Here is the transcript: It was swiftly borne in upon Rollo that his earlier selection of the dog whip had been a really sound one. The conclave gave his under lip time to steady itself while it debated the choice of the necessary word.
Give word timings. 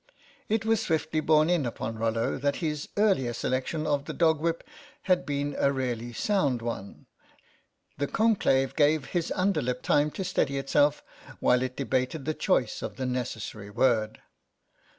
It 0.49 0.65
was 0.65 0.81
swiftly 0.81 1.19
borne 1.19 1.47
in 1.47 1.63
upon 1.63 1.95
Rollo 1.99 2.39
that 2.39 2.55
his 2.55 2.89
earlier 2.97 3.33
selection 3.33 3.85
of 3.85 4.05
the 4.05 4.15
dog 4.15 4.39
whip 4.41 4.67
had 5.03 5.27
been 5.27 5.55
a 5.59 5.71
really 5.71 6.11
sound 6.11 6.59
one. 6.63 7.05
The 7.99 8.07
conclave 8.07 8.75
gave 8.75 9.05
his 9.13 9.31
under 9.35 9.61
lip 9.61 9.83
time 9.83 10.09
to 10.17 10.23
steady 10.23 10.57
itself 10.57 11.03
while 11.39 11.61
it 11.61 11.77
debated 11.77 12.25
the 12.25 12.33
choice 12.33 12.81
of 12.81 12.95
the 12.95 13.05
necessary 13.05 13.69
word. 13.69 14.19